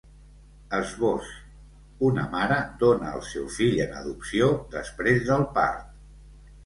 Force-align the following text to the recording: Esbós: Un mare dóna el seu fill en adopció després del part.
Esbós: 0.77 1.27
Un 2.07 2.17
mare 2.31 2.57
dóna 2.85 3.13
el 3.19 3.23
seu 3.33 3.45
fill 3.59 3.77
en 3.87 3.95
adopció 4.01 4.49
després 4.77 5.23
del 5.29 5.47
part. 5.59 5.97